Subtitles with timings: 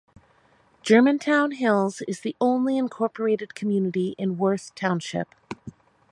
[0.81, 5.35] Germantown Hills is the only incorporated community in Worth Township.